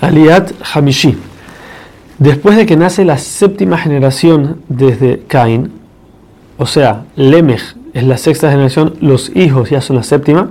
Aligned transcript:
Aliat 0.00 0.52
Hamishi. 0.74 1.18
Después 2.18 2.56
de 2.56 2.66
que 2.66 2.76
nace 2.76 3.04
la 3.04 3.18
séptima 3.18 3.78
generación 3.78 4.60
desde 4.68 5.20
Caín, 5.28 5.72
o 6.56 6.66
sea, 6.66 7.04
Lemech 7.16 7.76
es 7.94 8.04
la 8.04 8.18
sexta 8.18 8.50
generación, 8.50 8.94
los 9.00 9.34
hijos 9.36 9.70
ya 9.70 9.80
son 9.80 9.96
la 9.96 10.02
séptima. 10.02 10.50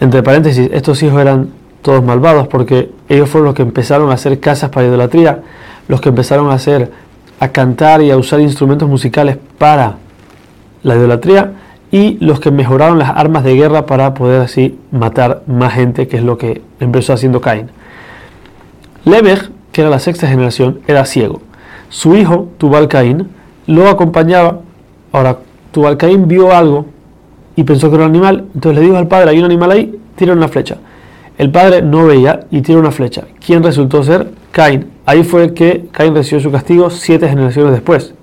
Entre 0.00 0.22
paréntesis, 0.22 0.68
estos 0.72 1.02
hijos 1.02 1.20
eran 1.20 1.50
todos 1.82 2.04
malvados 2.04 2.48
porque 2.48 2.90
ellos 3.08 3.28
fueron 3.28 3.46
los 3.46 3.54
que 3.54 3.62
empezaron 3.62 4.10
a 4.10 4.14
hacer 4.14 4.38
casas 4.40 4.70
para 4.70 4.86
idolatría, 4.86 5.42
los 5.88 6.00
que 6.00 6.10
empezaron 6.10 6.50
a 6.50 6.54
hacer, 6.54 6.90
a 7.40 7.48
cantar 7.48 8.02
y 8.02 8.10
a 8.10 8.16
usar 8.16 8.40
instrumentos 8.40 8.88
musicales 8.88 9.38
para 9.58 9.96
la 10.82 10.96
idolatría 10.96 11.52
y 11.90 12.18
los 12.20 12.40
que 12.40 12.50
mejoraron 12.50 12.98
las 12.98 13.10
armas 13.10 13.44
de 13.44 13.54
guerra 13.54 13.86
para 13.86 14.12
poder 14.14 14.42
así 14.42 14.78
matar 14.90 15.42
más 15.46 15.72
gente, 15.72 16.08
que 16.08 16.18
es 16.18 16.22
lo 16.22 16.36
que 16.36 16.60
empezó 16.80 17.14
haciendo 17.14 17.40
Caín. 17.40 17.70
Lemech, 19.08 19.50
que 19.72 19.80
era 19.80 19.90
la 19.90 19.98
sexta 19.98 20.26
generación, 20.26 20.80
era 20.86 21.04
ciego. 21.04 21.40
Su 21.88 22.16
hijo, 22.16 22.48
Tubal 22.58 22.88
Caín, 22.88 23.28
lo 23.66 23.88
acompañaba. 23.88 24.60
Ahora, 25.12 25.38
Tubal 25.72 25.96
Caín 25.96 26.28
vio 26.28 26.54
algo 26.54 26.86
y 27.56 27.64
pensó 27.64 27.88
que 27.88 27.96
era 27.96 28.04
un 28.04 28.10
animal, 28.10 28.46
entonces 28.54 28.80
le 28.80 28.86
dijo 28.86 28.96
al 28.98 29.08
padre, 29.08 29.30
hay 29.30 29.38
un 29.38 29.44
animal 29.44 29.70
ahí, 29.70 29.98
tira 30.16 30.32
una 30.32 30.48
flecha. 30.48 30.76
El 31.38 31.50
padre 31.50 31.82
no 31.82 32.06
veía 32.06 32.40
y 32.50 32.60
tira 32.62 32.78
una 32.78 32.90
flecha. 32.90 33.24
¿Quién 33.44 33.62
resultó 33.62 34.02
ser? 34.02 34.32
Caín. 34.50 34.88
Ahí 35.06 35.24
fue 35.24 35.54
que 35.54 35.86
Caín 35.92 36.14
recibió 36.14 36.40
su 36.40 36.50
castigo 36.50 36.90
siete 36.90 37.28
generaciones 37.28 37.72
después. 37.72 38.14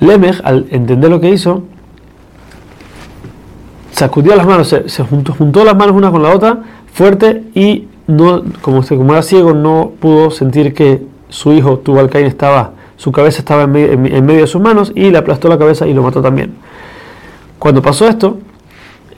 Lemech, 0.00 0.40
al 0.44 0.66
entender 0.70 1.10
lo 1.10 1.20
que 1.20 1.30
hizo, 1.30 1.62
sacudió 3.92 4.36
las 4.36 4.46
manos, 4.46 4.68
se, 4.68 5.02
juntó, 5.04 5.64
las 5.64 5.76
manos 5.76 5.96
una 5.96 6.10
con 6.10 6.22
la 6.22 6.34
otra 6.34 6.58
fuerte 6.92 7.44
y 7.54 7.86
no, 8.08 8.42
como, 8.62 8.82
como 8.82 9.12
era 9.12 9.22
ciego, 9.22 9.52
no 9.52 9.92
pudo 10.00 10.30
sentir 10.30 10.74
que 10.74 11.06
su 11.28 11.52
hijo 11.52 11.78
Tubal 11.78 12.08
Caín 12.08 12.26
estaba, 12.26 12.72
su 12.96 13.12
cabeza 13.12 13.38
estaba 13.38 13.64
en 13.64 13.70
medio, 13.70 14.40
de 14.40 14.46
sus 14.46 14.60
manos 14.60 14.90
y 14.94 15.10
le 15.10 15.18
aplastó 15.18 15.48
la 15.48 15.58
cabeza 15.58 15.86
y 15.86 15.94
lo 15.94 16.02
mató 16.02 16.20
también. 16.20 16.54
Cuando 17.58 17.82
pasó 17.82 18.08
esto, 18.08 18.38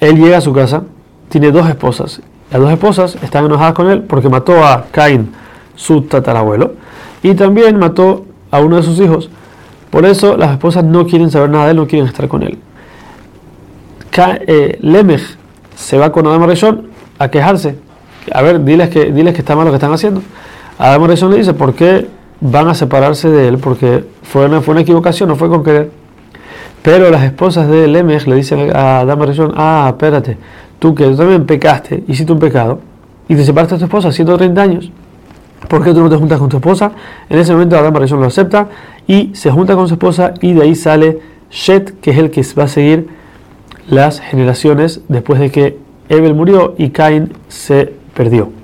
él 0.00 0.17
llega 0.17 0.39
a 0.39 0.41
su 0.41 0.53
casa, 0.53 0.83
tiene 1.28 1.53
dos 1.53 1.69
esposas. 1.69 2.20
Las 2.50 2.61
dos 2.61 2.70
esposas 2.73 3.17
están 3.23 3.45
enojadas 3.47 3.75
con 3.75 3.89
él 3.89 4.03
porque 4.03 4.28
mató 4.28 4.65
a 4.65 4.87
Caín, 4.91 5.33
su 5.77 6.03
tatarabuelo, 6.03 6.75
y 7.22 7.34
también 7.34 7.78
mató 7.78 8.27
a 8.50 8.61
uno 8.61 8.77
de 8.77 8.83
sus 8.83 8.98
hijos. 8.98 9.31
Por 9.91 10.05
eso 10.05 10.37
las 10.37 10.50
esposas 10.50 10.83
no 10.83 11.06
quieren 11.06 11.31
saber 11.31 11.50
nada 11.50 11.67
de 11.67 11.70
él, 11.70 11.77
no 11.77 11.87
quieren 11.87 12.09
estar 12.09 12.27
con 12.27 12.43
él. 12.43 12.59
Eh, 14.19 14.78
Lemech 14.83 15.39
se 15.77 15.97
va 15.97 16.11
con 16.11 16.27
Adam 16.27 16.45
Rishon 16.45 16.89
a 17.19 17.28
quejarse 17.28 17.78
a 18.33 18.43
ver, 18.43 18.65
diles 18.65 18.89
que, 18.89 19.13
diles 19.13 19.35
que 19.35 19.41
está 19.41 19.57
mal 19.57 19.65
lo 19.65 19.71
que 19.71 19.77
están 19.77 19.93
haciendo. 19.93 20.23
Adam 20.79 21.05
Rishon 21.05 21.31
le 21.31 21.39
dice, 21.39 21.55
¿por 21.55 21.75
qué 21.75 22.07
van 22.41 22.69
a 22.69 22.75
separarse 22.75 23.29
de 23.29 23.49
él? 23.49 23.59
Porque 23.59 24.05
fue 24.23 24.47
una, 24.47 24.61
fue 24.61 24.73
una 24.73 24.83
equivocación, 24.83 25.29
no 25.29 25.37
fue 25.37 25.49
con 25.49 25.62
querer. 25.62 25.91
Pero 26.83 27.11
las 27.11 27.23
esposas 27.25 27.69
de 27.69 27.87
Lemech 27.87 28.27
le 28.27 28.37
dicen 28.37 28.75
a 28.75 29.01
Adam 29.01 29.23
Rishon, 29.23 29.53
ah, 29.57 29.87
espérate, 29.89 30.39
tú 30.79 30.95
que 30.95 31.05
tú 31.05 31.17
también 31.17 31.45
pecaste, 31.45 32.05
hiciste 32.09 32.33
un 32.33 32.39
pecado, 32.39 32.81
y 33.29 33.37
te 33.37 33.45
separaste 33.45 33.75
de 33.75 33.81
tu 33.81 33.85
esposa 33.85 34.11
130 34.11 34.62
años. 34.62 34.91
¿Por 35.69 35.84
qué 35.84 35.93
tú 35.93 36.01
no 36.01 36.09
te 36.09 36.17
juntas 36.17 36.39
con 36.39 36.49
tu 36.49 36.57
esposa? 36.57 36.93
En 37.29 37.39
ese 37.39 37.53
momento 37.53 37.79
Adam 37.79 37.95
Rishon 37.95 38.21
lo 38.21 38.27
acepta 38.27 38.69
y 39.07 39.31
se 39.34 39.51
junta 39.51 39.75
con 39.75 39.87
su 39.89 39.95
esposa 39.95 40.34
y 40.41 40.55
de 40.55 40.62
ahí 40.62 40.75
sale 40.75 41.21
Shet, 41.51 42.01
que 42.01 42.11
es 42.11 42.19
el 42.19 42.31
que 42.31 42.45
va 42.59 42.65
a 42.65 42.69
seguir 42.69 43.09
las 43.89 44.21
generaciones 44.21 45.03
después 45.09 45.39
de 45.39 45.51
que 45.51 45.79
Ebel 46.09 46.34
murió 46.34 46.75
y 46.79 46.91
Cain 46.91 47.33
se 47.49 48.00
perdió. 48.14 48.59